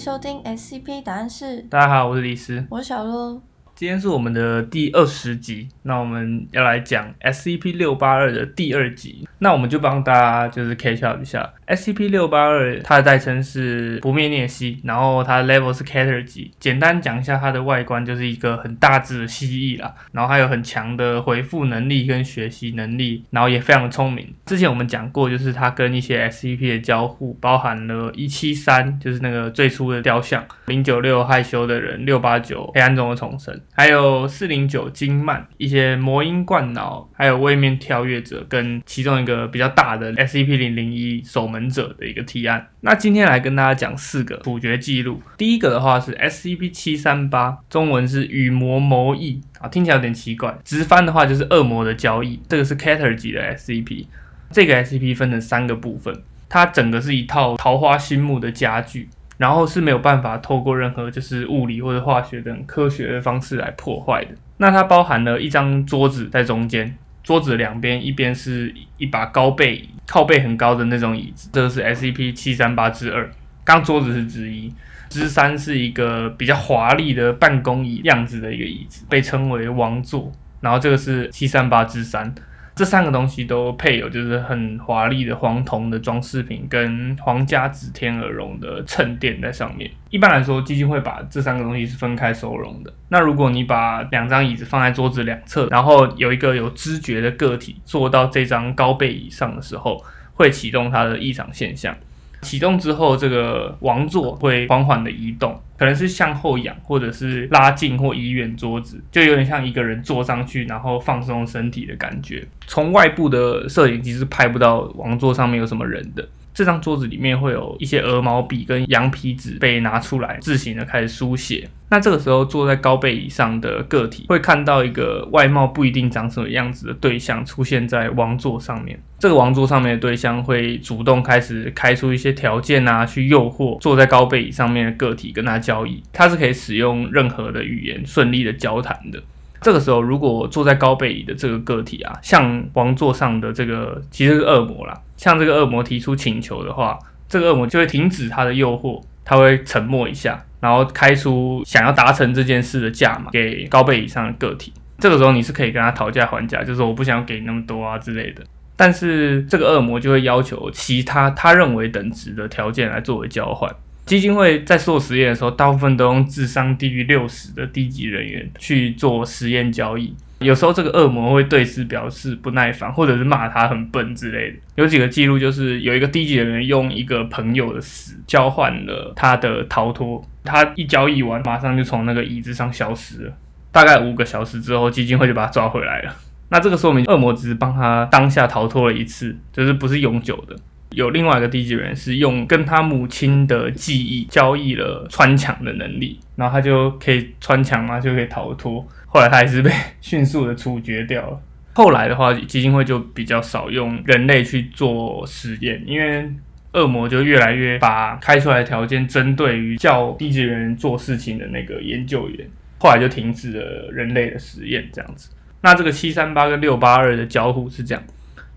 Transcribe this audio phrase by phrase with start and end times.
[0.00, 3.38] 收听 SCP 答案室，大家好，我是李斯，我是小鹿。
[3.74, 9.28] 今天是我们的第二十集，那我们要来讲 SCP 六八二的第二集。
[9.40, 16.50] 那我们就帮大家就是 catch up 一下 SCP 六八二，它的代称是不灭颞蜥，然后它的 level 是 Cater 级。
[16.60, 24.34] 简单讲一下它的外观，就是一个很大只的蜥蜴啦，然后它有很强的回复能力跟学习能力，然后也非常的聪明。
[24.44, 33.58] 之前我们讲过，就是它跟一些 SCP 的交互，包含了一七三，就是那个最初的雕像，零九六害羞的人，六八九黑暗中的重生。
[33.72, 42.66] 还有四零九金曼，一些魔音灌脑，还有位面跳跃者，跟其中一个个比较大的 SCP 零零一守门者的一个提案。
[42.80, 45.22] 那今天来跟大家讲四个处决记录。
[45.38, 50.58] 第一个的话是 SCP 七三八，中文是与魔谋议啊，听起来有点奇怪。
[50.64, 52.40] 直翻的话就是恶魔的交易。
[52.48, 54.06] 这个是 Cater 级的 SCP。
[54.50, 59.08] 这个 SCP 分成三个部分，它整个是一套桃花心木的家具。
[59.38, 64.32] 然后是没有办法透过任何就是物理或者化学等科学的方式来破坏的。
[64.58, 66.94] 那它包含了一张桌子在中间，
[67.30, 71.48] 桌子两边一边是一把高背椅，靠背很高的那种椅子。
[71.52, 73.30] 这个是 SCP 七三八之二，
[73.62, 74.74] 刚桌子是之一，
[75.08, 80.32] 之三是一个比较华丽的办公椅样子的一个椅子，被称为王座。
[80.60, 82.34] 然后这个是七三八之三。
[82.80, 89.90] 这三个东西都配有就是很华丽的黄铜的装饰品，跟皇家紫天鹅绒的衬垫在上面。
[90.08, 92.90] 一般来说，基金会把这三个东西是分开收容的。
[93.10, 101.94] 那如果你把两张椅子放在桌子两侧，然后有一个有知觉的个体坐到这张高背椅上的时候，会启动它的异常现象。
[102.42, 112.46] 启动之后，这个王座会缓缓的移动，可能是向后仰，或者是拉近或移远桌子，就有点像一个人坐上去，然后放松身体的感觉。
[112.66, 116.26] 从外部的摄影机是拍不到王座上面有什么人的。
[116.52, 121.68] 这张桌子里面会有一些鹅毛笔跟羊皮纸被拿出来，自行的开始书写。
[121.88, 129.00] 那这个时候坐在高背椅上的个体会看到一个外貌不一定长什么样子的对象出现在王座上面。
[129.18, 136.02] 这个王座上面的对象会主动开始开出一些条件啊，去诱惑坐在高背椅上面的个体跟他交易。
[136.12, 139.20] 他是可以使用任何的语言顺利的交谈的。
[139.60, 146.98] 这个时候，如果坐在高背椅的这个个体啊，向王座上的这个其实是恶魔啦，向这个恶魔提出请求的话，
[147.28, 154.72] 这个恶魔就会停止他的诱惑，他会沉默一下，然后开出想要达成这件事的价码给高背椅上的个体。
[154.98, 158.42] 这个时候你是可以跟他讨价还价，就是说我不想给那么多啊之类的。
[158.76, 163.70] 但是这个恶魔就会要求其他他认为等值的条件来作为交换。
[164.06, 170.14] 基金会在做实验的时候，大部分都用智商低于六十的低级人员去做实验交易。
[170.40, 174.56] 有时候这个恶魔会对此表示不耐烦，或者是骂他很笨之类的。
[174.74, 183.32] 有几个记录就是有一个低级人员用一个朋友的死交换了他的逃脱，他一交易完，马上就从那个椅子上消失了。
[183.70, 186.16] 大概五个小时之后，基金会就把他抓回来了。
[186.48, 190.56] 那这个说明恶魔只是帮他当下逃脱了一次，就是不是永久的。
[190.90, 198.86] 有另外一个低级人是用跟他母亲的记忆交易了穿墙的能力，然后他就可以穿墙嘛，就可以逃脱。
[199.06, 199.70] 后来他还是被
[200.00, 201.40] 迅速的处决掉了。
[201.72, 206.28] 后来的话，基金会就比较少用人类去做实验，因为
[206.72, 212.46] 恶魔就越来越把开出来的条件针对于叫低级人做事情的那个研究员，
[212.78, 215.30] 后来就停止了人类的实验这样子。
[215.62, 218.02] 那这个七三八跟六八二的交互是这样。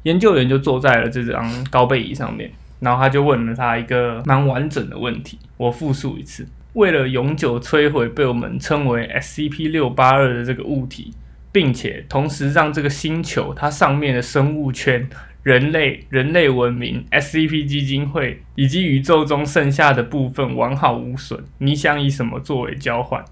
[0.04, 5.40] 研究员就坐在了这张高背椅上面，然后他就问了他一个蛮完整的问题。
[5.58, 11.14] 我复述一次：为了永久摧毁被我们称为 SCP 六八二的这个物体，
[11.52, 15.08] 并且同时让这个星球它上面的生物圈、
[15.44, 23.24] 人类、人类文明、SCP 基金会以及宇宙中剩下的部分完好无损，你想以什么作为交换？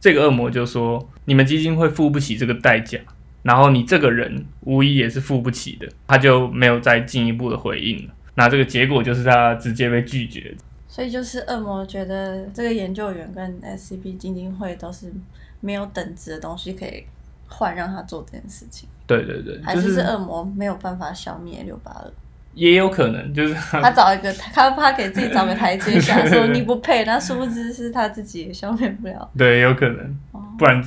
[0.00, 2.98] 这个恶魔就说：你们基金会付不起这个代价。
[3.44, 8.12] 然后你这个人无疑也是付不起的，他就没有再进一步的回应了。
[8.34, 10.52] 那这个结果就是他直接被拒绝。
[10.88, 15.12] 所以就是恶魔觉得这个研究员跟 SCP 基金会都是
[15.60, 17.04] 没有等值的东西可以
[17.48, 18.88] 换让他做这件事情。
[19.06, 22.10] 对对对，还是是恶魔没有办法消灭六八二。
[22.54, 29.28] 也有可能就是他找一个他他给自己找个台阶下，说你不配，那殊不知是他自己也消灭不了。
[29.36, 30.16] 对，有可能，
[30.56, 30.82] 不然。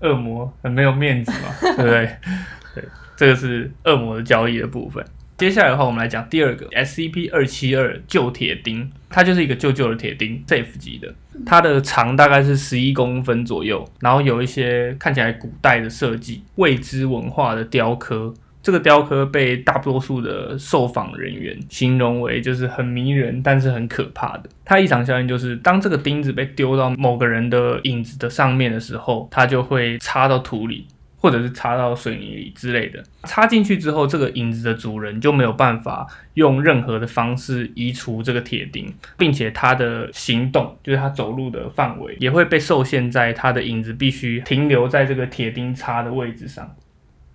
[0.00, 2.10] 恶魔很没有面子嘛，对不对？
[2.74, 2.84] 对，
[3.16, 5.04] 这个是恶魔的交易的部分。
[5.36, 11.14] 接下来的话，我们来讲第二个 SCP 二七二旧铁钉，它就是一个旧旧的铁钉，Safe 级的。
[11.46, 24.50] 它的长大概是十一公分左右，然后有一些看起来古代的设计、未知文化的雕刻，这个雕刻被大多数的受访人员形容为就是很迷人，但是很可怕的。
[24.64, 30.86] 它异常效应就是当这个钉子被丢到某个人的影子的上面的时候，它就会插到土里。
[31.22, 46.74] 或者是插到水泥里之类的，插进去之后，这个影子的主人就没有办法用任何的方式移除这个铁钉，并且他的行动，就是他走路的范围，也会被受限在他的影子必须停留在这个铁钉插的位置上。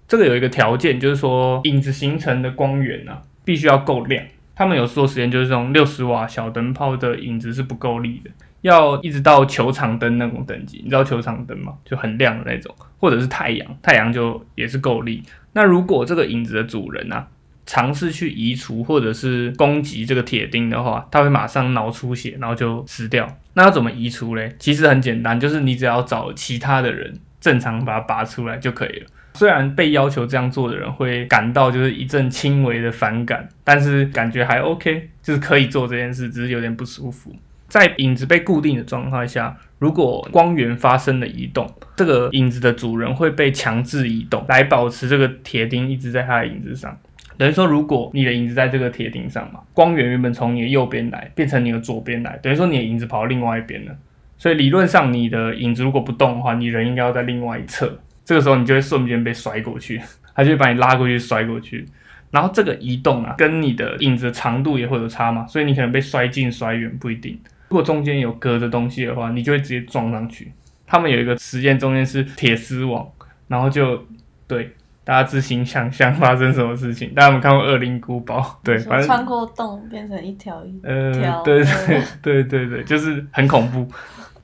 [0.08, 4.24] 这个有一个条件，就是说影子形成的光源啊，必须要够亮。
[4.56, 8.32] 他们有做实验，就是这种六十瓦小灯泡的影子是不够力的。
[8.62, 11.74] 要一直到球场灯那种等级，你知道球场灯吗？
[11.84, 15.22] 就很亮的那种，或者是太阳，太阳就也是够力。
[15.54, 17.28] 那如果这个影子的主人啊，
[17.66, 23.28] 尝试去移除或者是攻击这个铁钉的话，他会马上脑出血，然后就死掉。
[23.54, 24.56] 那要怎么移除嘞？
[24.58, 29.08] 其实很简单，就是你只要找其他的人正常把它拔出来就可以了。
[29.36, 37.36] 虽然被要求这样做的人会感到就是一阵轻微的反感，但是感觉还 OK，就是可以做这件事，只是有点不舒服。
[37.68, 46.96] 在影子被固定的状态下，如果光源发生了移动，这个影子的主人会被强制移动，来保持这个铁钉一直在他的影子上。
[47.38, 53.92] 等于说，如果你的影子在这个铁钉上嘛，光源原本从你的右边来，变成你的左边来，等于说你的影子跑到另外一边了。
[54.38, 58.00] 所以理论上，你的影子如果不动的话，你人应该要在另外一侧。
[58.26, 60.02] 这个时候，你就会瞬间被甩过去，
[60.36, 61.88] 他就会把你拉过去摔过去。
[62.32, 67.40] 然后这个移动啊，跟你的影子长度也会有差嘛，所以你可能被摔近、摔远不一定。
[67.70, 70.52] 如果中间有隔着东西的话，你就会直接撞上去。
[70.86, 73.08] 他们有一个实验，中间是铁丝网，
[73.48, 74.06] 然后就
[74.48, 74.72] 对
[75.04, 77.14] 大家自行想象发生什么事情。
[77.14, 78.40] 大家有没有看过《恶灵古堡》？
[78.64, 80.72] 对，反正穿过洞变成一条一
[81.20, 83.88] 条，对对对对对，就是很恐怖。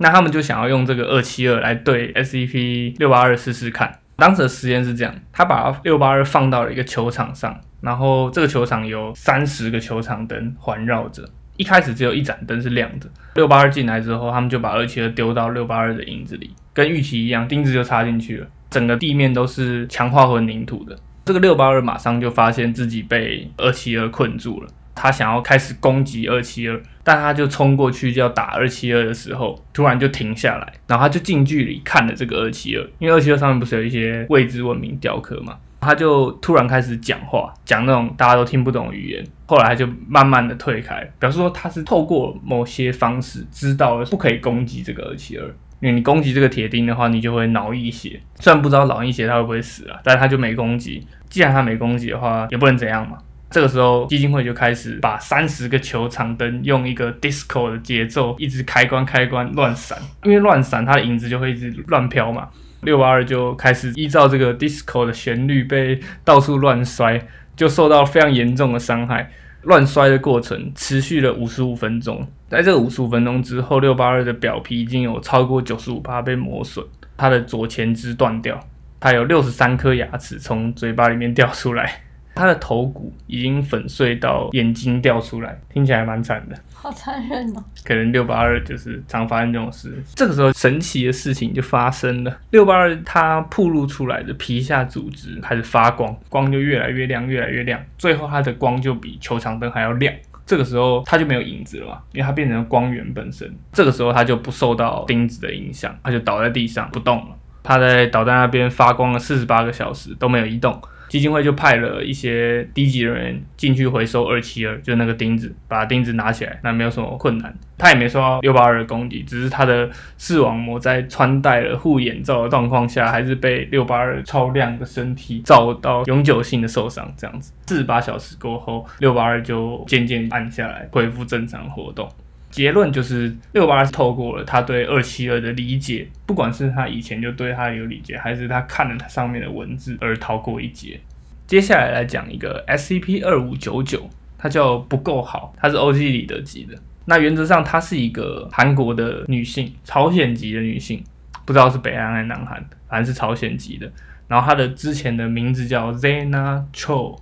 [0.01, 3.99] 那他们就想要用这个二七二来对 SCP 六八二试试看。
[4.17, 11.27] 当时的实验是这样：他把六八二放到了一个球场上，然后这个球场有三十个球场灯环绕着。
[11.57, 13.07] 一开始只有一盏灯是亮的。
[13.35, 18.47] 六八二进来之后，他们就把二七二丢到六八二的影子里，跟预期一样，钉子就插进去了。
[18.69, 20.97] 整个地面都是强化混凝土的。
[21.23, 35.57] 这个六八二马上就发现自己被二七二困住了，他想要开始攻击二七二，但他就冲过去就要打二七二的时候，突然就停下来，然后他就近距离看了这个二七二，因为二七二上面不是有一些未知文明雕刻嘛。
[35.83, 39.25] 他就突然开始讲话，讲那种大家都听不懂的语言。
[39.47, 45.45] 后来他就慢慢的退开，表示说他是透过某些方式知道了不可以攻击这个二七二，
[45.79, 48.21] 因为你攻击这个铁钉的话，你就会脑溢血。
[48.35, 51.03] 虽然不知道脑溢血他会不会死啊，但是他就没攻击。
[51.27, 53.17] 既然他没攻击的话，也不能怎样嘛。
[53.51, 62.47] 这个时候基金会就开始把三十个球场灯用一个 disco 的节奏一直开关开关乱闪，因为乱闪它的影子就会一直乱飘嘛。
[62.83, 67.21] 六八二就开始依照这个 disco 的旋律被到处乱摔，
[67.55, 69.29] 就受到非常严重的伤害。
[69.63, 76.83] 乱摔的过程持续了五十五分钟，在这五十五分钟之后，六八二的表皮已经有超过九十五帕被磨损，
[77.15, 78.59] 它的左前肢断掉，
[78.99, 82.01] 它有六十三颗牙齿从嘴巴里面掉出来。
[82.33, 87.63] 他的头骨已经粉碎到眼睛掉出来，听起来蛮惨的，好残忍哦。
[87.83, 90.01] 可能六八二就是常发生这种事。
[90.15, 100.13] 这个时候神奇的事情就发生了，六八二它暴露出来的皮下组织开始发光，光就越来越亮，越来越亮，最后它的光就比球场灯还要亮。
[100.45, 103.49] 这个时候它就没有影子了嘛，因为它变成了光源本身。
[103.71, 107.35] 这个时候它就不受到钉子的影响，它就倒在地上不动了。
[107.63, 110.81] 它在倒在那边发光了四十八个小时都没有移动。
[111.11, 117.53] 基金会就派了一些低级人员进去回收二七二，就那个钉子，把钉子拿起来，那没有什么困难。
[117.77, 127.13] 他也没受到六八二的攻击，只是他的视网膜在穿戴了护眼罩的状况下，还是被六八二超亮的身体照到永久性的受伤。
[127.17, 132.09] 这样子，四十八小时过后，六八二就渐渐暗下来，恢复正常活动。
[132.51, 140.99] 结论就是六八二透过了他对二七二的理解，不管是他以前就对他有理解，还是他看了他上面的文字而逃过一劫。
[141.47, 146.77] 接下来来讲一个 SCP 二五九九，它叫不够好，它是 OG 里德级的。
[147.05, 151.03] 那原则上，她是一个韩国的女性，朝鲜籍的女性，
[151.45, 153.91] 不知道是北韩还是南韩，反正是朝鲜籍的。
[154.27, 157.17] 然后她的之前的名字叫 Zena Cho，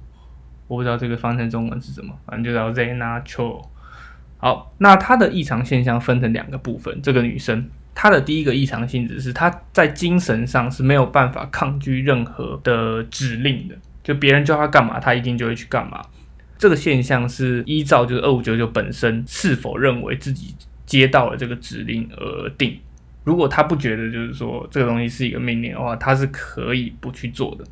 [0.68, 3.64] 我不知道这个翻成中文是什么，反正就叫 Zena Cho。
[4.40, 7.00] 好，那她的异常现象分成两个部分。
[7.04, 16.02] 这个女生，她的第一个异常性质是她在精神上是没有办法抗拒任何的指令的，就别人叫她干嘛，她一定就会去干嘛。
[16.58, 20.56] 这个现象是依照就是二五九九本身是否认为自己
[20.86, 22.78] 接到了这个指令而定。
[23.26, 27.66] 如果他不觉得就是说这个东西是一个命令的话，他是可以不去做的。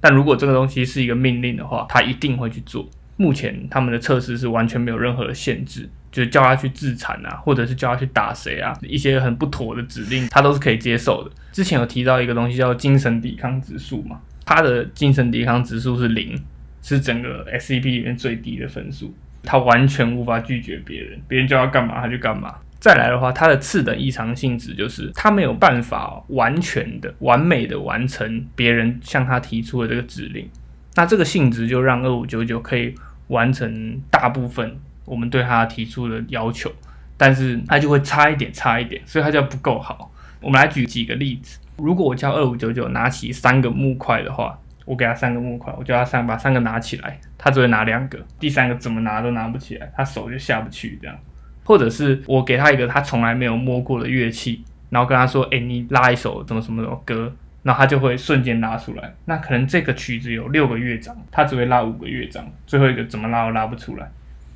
[0.00, 2.88] 但如果这个东西是一个命令的话，他一定会去做。
[3.16, 11.30] 目前他们的测试是完全没有任何的限制，就是叫他去自残啊，或者是叫他去打谁啊，一些很不妥的指令，他都是可以接受的。
[11.52, 16.34] 之前有提到一个东西叫精神抵抗指数嘛，他的精神抵抗指数是零，
[16.80, 22.54] 是整个 SCP 里面最低的分数，他完全无法拒绝别人，别人叫他干嘛他就干嘛。
[22.80, 30.48] 再来的话，它的次等异常性质就是它没有办法完全的、完美的完成别人向他提出的这个指令。
[30.94, 32.94] 那这个性质就让二五九九可以
[33.28, 36.70] 完成大部分我们对他提出的要求，
[37.16, 40.12] 但是他就会差一点、差一点，所以他就不够好。
[40.42, 51.16] 我们来举几个例子：如果我叫二五九九拿起三个木块的话，我给他三个木块，我叫他三把三个拿起来，他只会拿两个，第三个怎么拿都拿不起来，他手就下不去，这样。
[51.64, 57.32] 或者是我给他一个他从来没有摸过的乐器，然后跟他说：“哎，你拉一首什么什么什么歌。”
[57.64, 59.12] 然后他就会瞬间拉出来。
[59.24, 64.08] 那可能这个曲子有六个乐章，他只会拉五个乐章，最后一个怎么拉都拉不出来。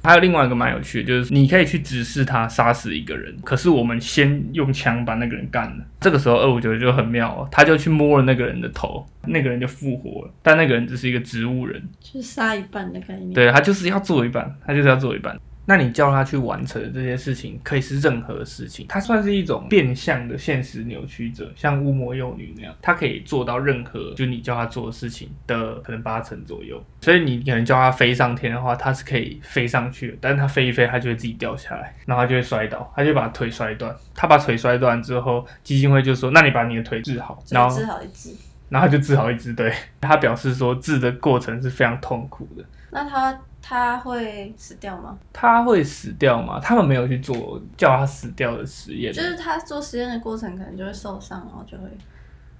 [0.03, 5.85] 还有另外一个蛮有趣的，就是你可以去指示他杀死一个人，可是我们先用枪把那个人干了。
[6.01, 10.33] 这个时候二五九就很妙哦，他就去摸了那个人的头，那个人就复活了。
[10.43, 13.33] 但那个人只是一个植物人，就是杀一半的概念。
[13.33, 15.39] 对他就是要做一半，他就是要做一半。
[15.67, 18.87] 那你叫他去完成的这些事情，可以是任何事情。
[18.89, 26.83] 他算是一种变相的现实扭曲者，像巫魔幼女那样，他可以做到任何就你叫他做的事情的可能八成左右。
[27.01, 33.95] 所以你可能叫他飞上天的话，他是可以飞上去的，但是他飞一飞，他就会自己掉下来，然后他就会摔倒，他就把腿摔断。
[34.15, 38.35] 他把腿摔断之后，基金会就说：“那你把你的腿治好。”然后治好一只，
[38.69, 39.55] 然后就治好一只。
[39.55, 42.65] 对 他表示说，治的过程是非常痛苦的。
[42.91, 43.39] 那他。
[43.63, 45.19] 他会死掉吗？
[45.33, 46.59] 他会死掉吗？
[46.61, 49.13] 他们没有去做叫他死掉的实验。
[49.13, 51.89] 就是他做实验的过程可能就会受伤，然后就会，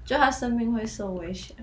[0.05, 1.55] 就他生命会受威胁。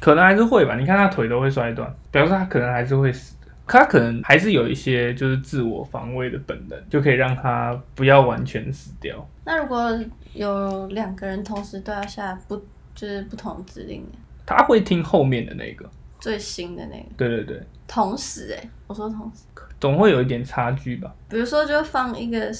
[0.00, 0.76] 可能还是会吧。
[0.76, 3.48] 你看他腿都会摔断，表示他可能还是会死的。
[3.66, 9.26] 可他可能还是有一些就是自我防卫的本能，就可以让他不要完全死掉。
[9.44, 9.98] 那如果
[10.32, 12.56] 有两个人同时对他下不
[12.94, 14.06] 就是不同指令
[14.46, 15.88] 他会听后面的那个。
[16.20, 19.44] 最新的那个，对对对，同时哎，我说同时，
[19.80, 21.14] 总会有一点差距吧。
[21.28, 22.50] 比如说，就放一个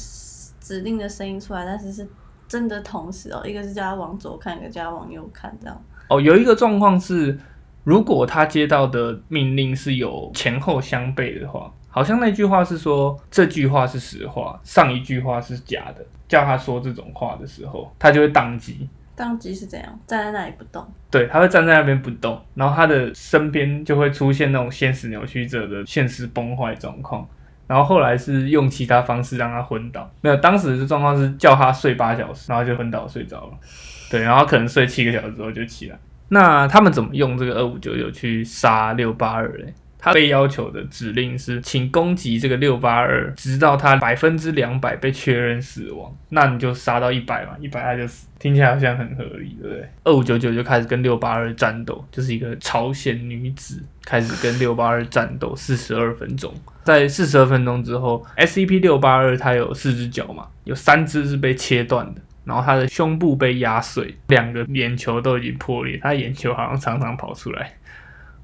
[0.60, 2.06] 指定的声音出来，但是是
[2.46, 5.82] 真的同时哦，一个是叫他往左看，一个叫他往右看，这样。
[6.08, 7.38] 哦，有一个状况是，
[7.82, 18.88] 如果他接到的命令是有前后相悖的话，好像那句话是说这句话是实话，上一句话是假的，叫他说这种话的时候，他就会宕机。
[19.16, 20.00] 宕机是怎样？
[20.06, 20.86] 站在那里不动。
[21.10, 27.26] 对，他会站在那边不动，然后他的身边就会出现那种现实扭曲者的现实崩坏状况。
[27.66, 30.10] 然后后来是用其他方式让他昏倒。
[30.20, 33.52] 没有，当时的状况是叫他睡八小时，然后就昏倒睡着了。
[34.10, 35.98] 对，然后可能睡七个小时之后就起来。
[36.28, 39.72] 那他们怎么用这个二五九九去杀六八二嘞？
[40.04, 46.14] 他被要求的指令是，请攻击这个六八二，直到他百分之两百被确认死亡。
[46.28, 48.28] 那你就杀到一百嘛，一百他就死。
[48.38, 49.88] 听起来好像很合理，对不对？
[50.04, 56.52] 二五九九就开始跟六八二战斗，就是一个朝鲜女子开始跟六八二战斗四十二分钟。
[56.82, 67.72] 在四十二分钟之后，SCP 六八二它有四只脚嘛，有三只是被切断的，然后它的胸部被压碎，两个眼球都已经破裂，它眼球好像常常跑出来。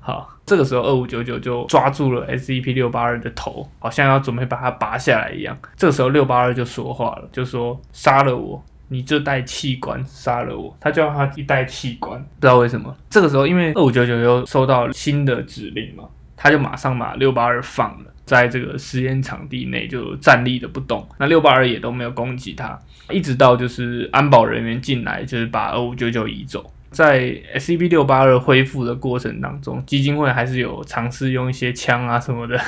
[0.03, 5.57] 好，这个时候二五九九就抓住了 SCP 六八二的头，好像要准备把它拔下来一样。
[5.77, 10.75] 这个时候六八二就说话了，就说杀了我，你这袋器官杀了我。
[10.81, 12.97] 他叫他一袋器官，不知道为什么。
[13.11, 16.05] 这个时候因为二五九九又收到新的指令嘛，
[16.35, 21.07] 他就马上把六八二放了，在这个实验场地内就站立的不动。
[21.19, 22.77] 那六八二也都没有攻击他，
[23.11, 26.73] 一直到就是安保人员进来，就是把二五九九移走。
[26.91, 27.21] 在
[27.57, 32.61] SCP 六八二恢复的过程当中，基金会还是有尝试用一些枪啊什么的，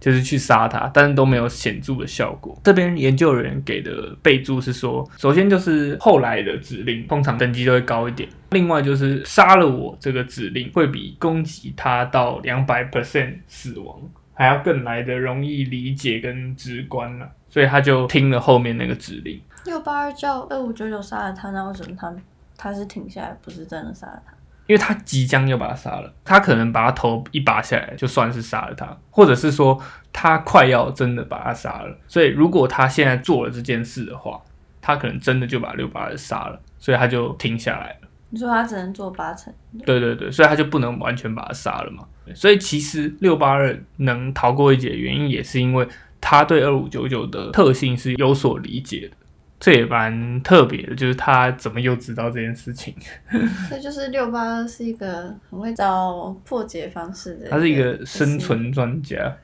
[0.00, 2.58] 就是去杀它，但是都没有显著的效果。
[2.64, 14.00] 这边研究人员给的备注是说，首先就是后来的指令通常等级都会高一点，另外就是杀了我这个指令会比攻击他到两百 percent 死亡
[14.34, 19.40] 还要更来的容易理解跟直观了，所以他就听了后面那个指令。
[19.64, 22.12] 六八二叫二五九九杀了他，那为什么他？
[22.58, 24.34] 他是停下来，不是真的杀了他，
[24.66, 29.80] 因为他即将要把他杀了，他可能把他头一拔下来，就算是杀了他，或者是说
[30.12, 34.42] 他快要真的把他杀了，所以如果他现在做了这件事的话，
[34.82, 38.08] 他可能真的就把六八二杀了，所以他就停下来了。
[38.30, 39.50] 你说他只能做八成？
[39.86, 42.04] 对对对，所以他就不能完全把他杀了嘛。
[42.34, 45.88] 所以其实六八二能逃过一劫的原因，也是因为
[46.20, 49.16] 他对二五九九的特性是有所理解的。
[49.60, 52.94] 这也蛮特别的，就是他怎么又知道这件事情？
[53.68, 58.38] 所以就是六八二是一个很会找破解方式的，他是一个生。
[58.38, 59.36] 存专家，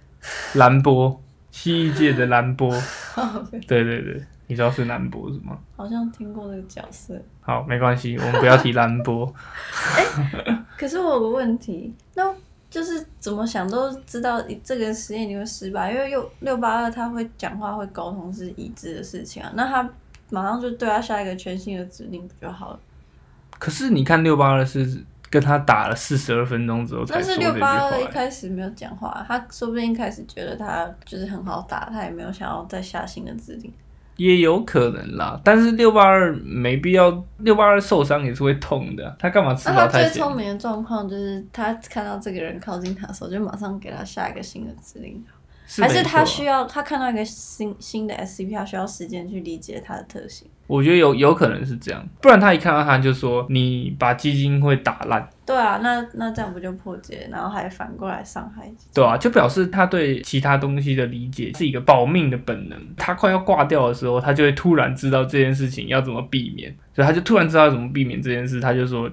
[0.54, 2.70] 兰波，蜥蜴界的兰波。
[3.66, 5.58] 对对对，你知道是兰波是吗？
[5.76, 7.20] 好像听过这个角色。
[7.40, 9.30] 好，没关系，我们不要提兰波。
[10.78, 12.32] 可是我有个问题，那
[12.70, 19.90] 就是怎么想都知道这个实验你会失败，因为六六八二他会讲话会沟通是已知的事情啊，那他
[20.34, 22.80] 马上就对他下一个全新的指令不就好了？
[23.58, 28.10] 可是你看六八二是跟他打了四十二分钟之后才但是说这句六八二一话。
[28.10, 33.72] 开始没有讲话，他说不定一开始觉得他就是很好打，他也没有想要再下新的指令。
[34.16, 40.12] 也有可能啦，但是六八二没必要，六八二受伤也是会痛的啊，他干嘛吃那他饱太闲？
[40.12, 45.20] 最聪明的状况就是他看到这个人靠近他的时候，就马上给他下一个新的指令，
[45.66, 50.46] 还是他需要他看到一个新新的 SCP，他需要时间去理解它的特性。
[50.66, 58.72] 我觉得有有可能是这样，不然他一看到他就说你把基金会打烂，对啊，那那这样不就破解，然后还反过来伤害？
[58.94, 62.78] 对啊，就表示他对其他东西的理解是一个保命的本能。
[62.96, 69.10] 他快要挂掉的时候，他就会突然知道这件事情要怎么避免，所以他就突然知道怎么避免这件事，他就说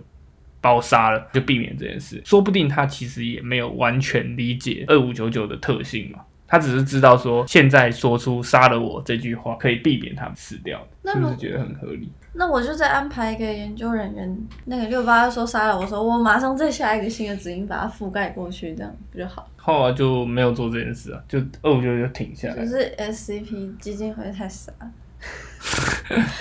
[0.61, 2.21] 把我杀了，就避免这件事。
[2.23, 6.19] 说不定他其实也没有完全理解二五九九的特性嘛。
[6.51, 12.11] 他只是知道说，现在说出“杀了我”这句话可以避免他们死掉，那么是不是觉得很合理？
[12.33, 19.49] 那我就再安排一个研究人员，那个六八二说杀了我说，我马上再下一个新的指令把它覆盖过去，这样不就好？
[19.55, 22.69] 后来就没有做这件事啊，就二五九就停下来就。
[22.69, 24.91] 是 SCP 基金会太傻了，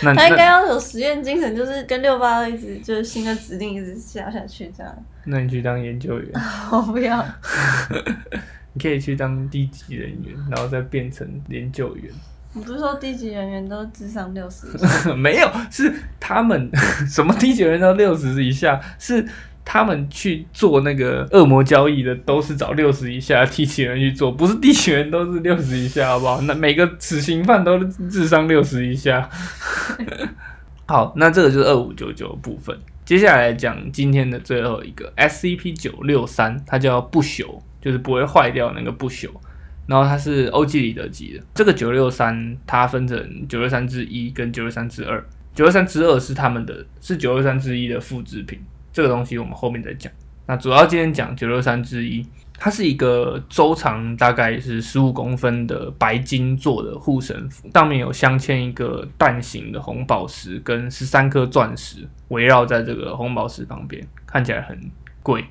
[0.16, 4.92] 他应该要有实验精神，就是跟六八二一直就是新的指令一直下下去这样。
[5.24, 6.32] 那你去当研究员，
[6.72, 7.24] 我不要，
[8.72, 12.12] 你可以去当低级人员，然后再变成研究员。
[12.52, 14.66] 你不是说低级人员都智商六十？
[15.14, 16.70] 没有，是他们
[17.08, 19.24] 什么低级人都六十以下，是
[19.64, 26.40] 他们去做那个恶魔交易的，都是找六十以下的低级人去做，不是低级人都是六十以下，好不好？
[26.46, 29.28] 那每个死刑犯都智商六十以下。
[30.86, 32.76] 好，那这个就是二五九九部分。
[33.04, 39.28] 接下来讲今天的最后一个 SCP 九六三，它叫不朽，就是不会坏掉那个不朽。
[39.86, 41.44] 然后它是欧几里得级的。
[41.52, 45.20] 这个九六三它分成九六三之一跟九六三之二，
[45.52, 48.60] 九六三之二是他们的，是九六三之一的复制品。
[48.92, 50.12] 这个东西我们后面再讲。
[50.46, 52.24] 那主要今天讲九六三之一，
[52.56, 64.78] 它是一个周长大概是十五公分的白金做的护身符，上面有镶嵌一个蛋形的红宝石跟十三颗钻石，围绕在这个红宝石旁边，看起来很
[65.22, 65.44] 贵。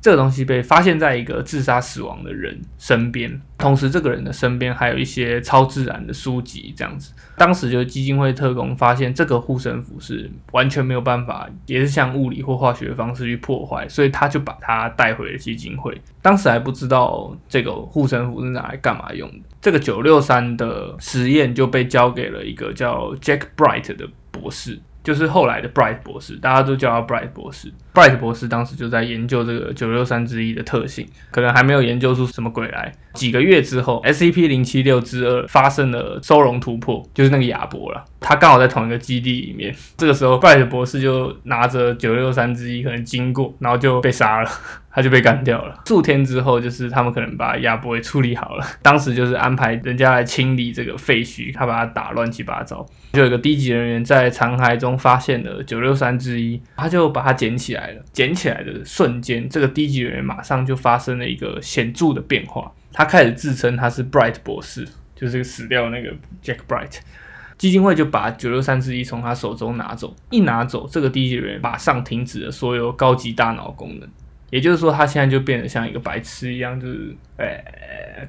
[0.00, 7.12] 这个东西被发现在一个自杀死亡的人身边，同时这个人的身边还有一些超自然的书籍，这样子。
[7.36, 16.00] 当时就基金会特工发现这个护身符是完全没有办法，也是像物理或化学的方式去破坏，所以他就把它带回了基金会。
[16.22, 19.38] 当时还不知道这个护身符是拿来干嘛用的。
[19.60, 24.80] 这个九六三的实验就被交给了一个叫 Jack Bright 的博士。
[25.08, 27.72] 就是后来的 Bright 博士，大家都叫他 Bright 博士。
[27.94, 32.92] Bright 博士当时就在研究这个九六三之一的特性，可能还没有研究出什么鬼来。
[33.18, 38.04] 几个月之后，SCP 零七六之二发生了收容突破，就是那个亚伯了。
[38.20, 44.50] 他刚好在同一个基地里面，这个时候 Bright 博士就拿着九六三之一可能经过，然后就被杀了。
[44.90, 45.80] 他就被干掉了。
[45.86, 48.66] 数天之后，就是他们可能把亚伯也处理好了。
[48.82, 52.84] 当时就是安排人家来清理这个废墟，他把它打乱七八糟。
[53.12, 58.02] 就有一个低级人员在残骸中发现了九六三之一，他就把它捡起来了。
[58.12, 62.72] 捡起来的瞬间，这个低级人员马上就发生了一个显著的变化。
[62.98, 64.84] 他开始自称他是 Bright 博士，
[65.14, 66.98] 就是死掉那个 Jack Bright。
[67.56, 74.08] 基金会就把九六三之一从他手中拿走，一拿走，这个低级人员马上停止了所有高级大脑功能。
[74.50, 77.64] 也就是说，他现在就变得像一个白痴一样，就是哎、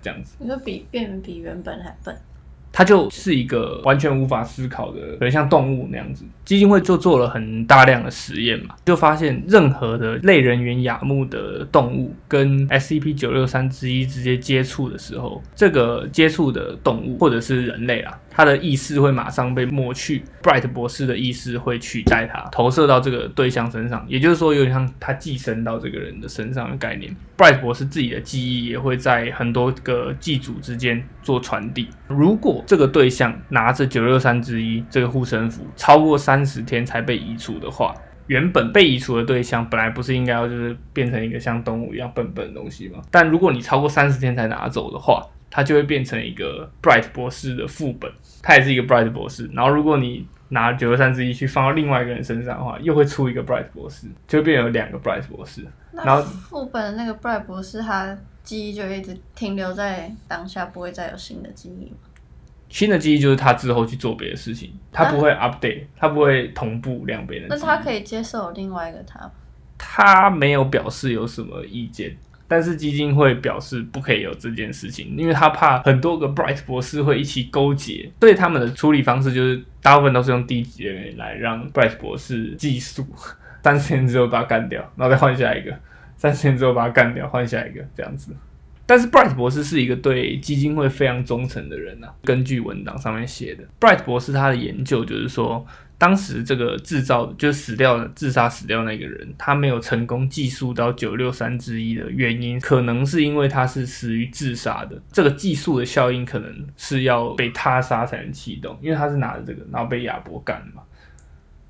[0.04, 0.36] 这样子。
[0.38, 2.16] 你说比变比原本还笨，
[2.72, 6.24] 他就是一个完全无法思考的，可能像动物那样子。
[6.50, 27.16] 基金会就做了很大量的实验嘛，就发现任何的类人猿亚目的动物跟 SCP 九六三之一直接接触的时候，这个接触的动物或者是人类啊，他的意识会马上被抹去，Bright 博士的意识会取代他，投射到这个对象身上，也就是说，有点像他寄生到这个人的身上的概念。
[27.38, 31.88] Bright 博士自己的记忆也会在很多个祭组之间做传递。
[32.08, 37.94] 如果这个对象拿着九六三之一这个护身符超过三十天才被移除的话，
[38.28, 43.02] 原本被移除的对象本来不是应该要就是变成一个像动物一样笨笨的东西吗？
[43.10, 48.12] 但如果你超过三十天才拿走的话，它就会变成一个 Bright 博士的副本，
[48.44, 49.50] 它也是一个 Bright 博士。
[49.54, 55.64] 然后如果你拿九十三之一去放到另外一个人身上的话，又会出一个 Bright 博士，就会变有两个 Bright 博士。
[55.92, 61.98] 然那后副本的那个 Bright 博士，他记忆就一直停留在当下，不会再有新的记忆吗？
[62.70, 67.48] 新的记忆就是他之后去做别的事情，他不会 update，他不会同步两边的。
[67.50, 69.30] 那他可以接受另外一个他？
[69.78, 72.16] 他没有表示有什么意见，
[72.48, 83.08] 但是基金会表示不可以有这件事情，因为他怕很多个 Bright 博士会一起勾结，所以他们的处理方式就是大部分都是用低级人员来让 Bright 博士寄宿，
[83.64, 85.74] 三十天之后把他干掉，然后再换下一个，
[86.18, 88.36] 三十天之后把他干掉，换下一个这样子。
[88.90, 95.64] 但是 Bright 博士是一个对基金会非常忠诚的人啊，根据文档上面写的，Bright 博士他的研究就是说，
[96.00, 105.00] 当时这个制造就死掉的自杀死掉那个人，他没有成功计数到九六三之一的原因，可能是因为他是死于自杀的。
[105.12, 110.82] 这个计数的效应可能是要被他杀才能启动，因为他是拿着这个，然后被亚伯干嘛。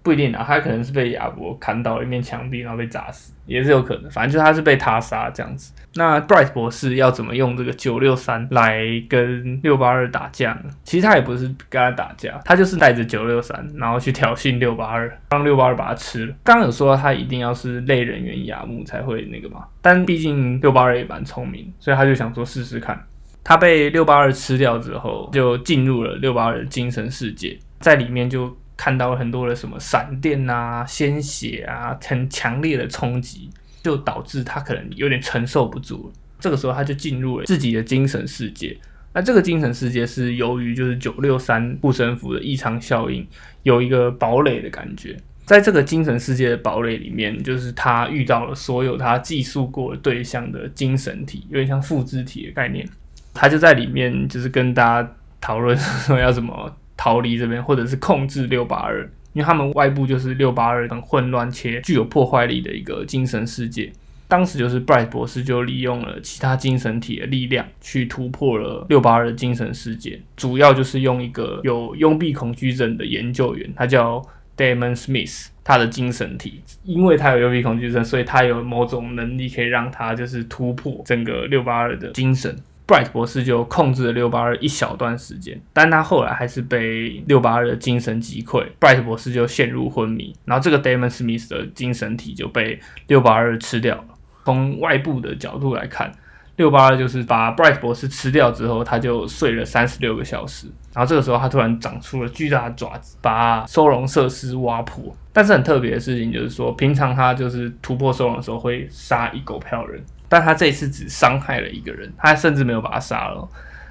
[0.10, 4.10] 不一定啊，他可能是被亚伯砍倒了一面墙壁，然后被砸死，也是有可能。
[4.10, 5.72] 反正就他是被他杀这样子。
[5.94, 10.72] 那 Bright 博士要怎么用这个九六三来跟六八二打架呢？
[10.84, 16.34] 其实他也不是跟他打架，他就是带着九六三，然后去挑衅六八二，让六八二把他吃了。
[16.44, 23.00] 刚刚有说到他一定要是类人猿亚目才会那个嘛，但毕竟六八二也蛮聪明，所以他就想说试试看。
[23.44, 28.58] 他被六八二吃掉之后，就进入了六八二的精神世界，在里面就。
[28.80, 33.50] 看到了很多的什么闪电啊、鲜血啊，很强烈的冲击，
[33.84, 36.10] 就导致他可能有点承受不住。
[36.40, 38.78] 这个时候他就进入了自己的精神世界。
[39.14, 43.28] 那这个精神世界是由于就是九六三护身符的异常效应，
[43.64, 45.18] 有一个堡垒的感觉。
[45.44, 52.88] 在这个精神世界的堡垒里面，就是他遇到了所有他寄宿过的对象的精神体，有点像复制体的概念。
[53.34, 55.12] 他就在里面就是跟大家
[55.42, 56.74] 讨论说要怎么。
[57.00, 63.90] 逃离这边，或者是控制六八二，因为他们外部就是六八二很混乱且具有破坏力的一个精神世界。
[64.28, 74.22] 当时就是 Bright 博士就利用了其他精神体的力量去突破了六八二的精神世界，主要就是用一个有幽闭恐惧症的研究员，他叫
[74.58, 82.54] Damon Smith，他的精神体，因为他有幽闭恐惧症，所以他有某种能力可以让他就是突破整个六八二的精神。
[82.90, 94.06] Bright 博士就控制了六八二一小段时间，但他后来还是被六八二的精神击溃，Bright 博士就陷入昏迷，然后这个 Damon Smith 的精神体就被六八二吃掉了。
[94.44, 96.12] 从外部的角度来看，
[96.56, 105.16] 六八二就是把 Bright 博士吃掉之后，他就睡了三十六个小时，然后这个时候他突然长出了巨大的爪子，把收容设施挖破。
[105.32, 110.04] 但是很特别的事情就是说，平常他就是突破收容的时候会杀一狗票人。
[110.30, 113.46] 但他这一次只伤害了一个人，他甚至没有把他杀了。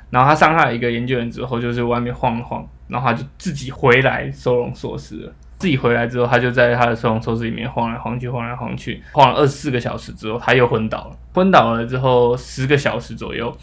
[0.08, 5.32] 然后他伤害了一个研究员之后，就是外面晃了晃，然后他就自己回来收容措施了。
[5.58, 11.16] 自己回来之后，他就在他的收容措施里面晃来晃去，晃来晃去，晃了二十四个小时之后，他又昏倒了。
[11.34, 13.54] 昏倒了之后，十个小时左右，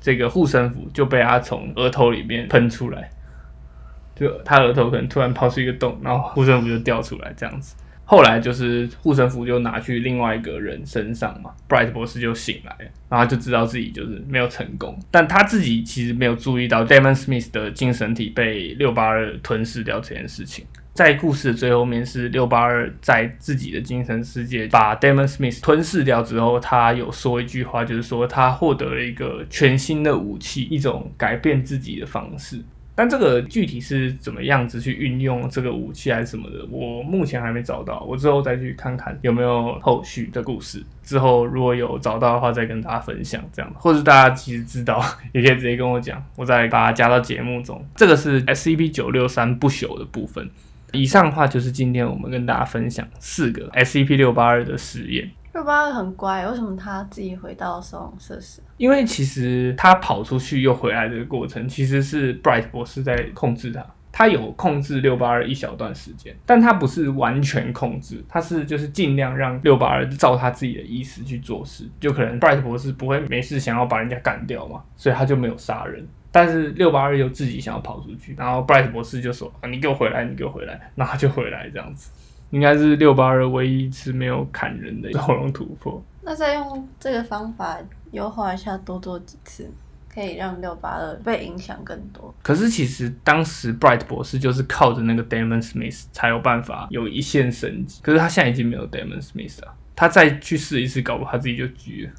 [0.00, 3.08] 这个护身符就被他从额头里面喷出来，
[4.16, 7.76] 就他额头可能突然抛出一个洞，然后护身符就掉出来，这样子。
[8.08, 12.74] 后来就是护身符就拿去另外一个人身上嘛，Bright 博士就醒来，
[13.08, 20.64] 然后就知道自己就是没有成功，但他自己其实没有注意到 Damon Smith 的精神体被六八二吞噬掉这件事情。
[20.94, 32.62] 在故事的最后面是六八二在自己的精神世界把 Damon Smith 吞噬掉之后，他有说一句话，就是说他获得了一个全新的武器，一种改变自己的方式。
[32.96, 38.00] 但这个具体是怎么样子去运用这个武器还是什么的，我目前还没找到。
[38.08, 40.82] 我之后再去看看有没有后续的故事。
[41.02, 43.70] 之后如果有找到的话，再跟大家分享这样。
[43.74, 47.84] 或者大家其实知道， 也可以直接跟我讲，我再把它加到节目中。
[47.96, 50.48] 这个是 SCP 九六三不朽的部分。
[50.92, 55.30] 以上的话就是今天我们跟大家分享四个 SCP 六八二的实验。
[55.56, 58.60] 六八二很乖，为什么他自己回到收容设施？
[58.76, 63.82] 因为其实他跑出去又回来这个过程，其实是 Bright 博士在控制他。
[64.12, 71.88] 他有控制六八二一小段时间，但他不是完全控制，他是就是尽量让六八二照他自己的意思去做事。
[71.98, 76.06] 就可能 Bright 博士不会没事想要把人家干掉嘛，所以他就没有杀人。
[76.30, 82.10] 但是六八二又自己想要跑出去，然后 Bright 博士就说：“啊，你给我回来，你给我回来。”然后他就回来这样子。
[82.56, 86.02] 应该是六八二唯一一次没有砍人的喉咙突破。
[86.22, 87.78] 那再用这个方法
[88.12, 89.70] 优化一下，多做几次，
[90.08, 92.34] 可以让六八二被影响更多。
[92.42, 98.00] 可是其实当时 Bright 博士就是靠着那个 Damon Smith 才有办法有一线生机。
[98.02, 102.10] 可是他现在已经没有 Damon Smith 了，他再去试一次，搞不好他自己就狙了。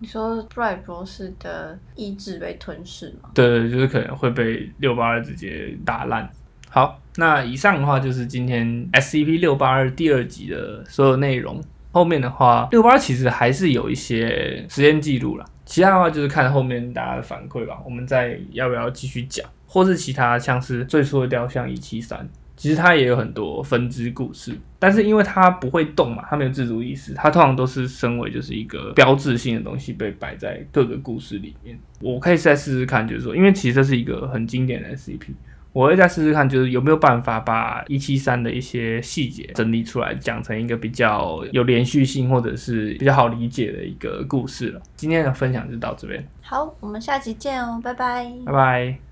[0.00, 3.30] 你说 Bright 博士的意志被吞噬吗？
[3.32, 6.28] 对对，就是可能会被六八二直接打烂。
[6.72, 11.60] 好，那以上的话就是今天 SCP 六八二第二集的所有内容。
[11.90, 17.80] 后面的话，六八二其实还是有一些实验记录啦，其他的话就是看后面大家的反馈吧。
[17.84, 22.24] 我们再要不要继续讲，或是其他像是最初的雕像一七三，
[22.56, 31.76] 其实它也有很多分支故事，但是因为它不会动嘛，它没有自主意识，它通常都是身为就是一个标志性的东西被摆在各个故事里面。
[32.00, 35.32] 我可以再试试看，就是说，因为其实这是一个很经典的 SCP。
[35.80, 44.82] 我会再试试看，就是有没有办法把一七三的一些细节整理出来，讲成一个比较有连续性或者是比较好理解的一个故事了。
[44.94, 48.30] 今天的分享就到这边，好，我们下集见哦，拜拜。
[48.44, 49.09] 拜拜。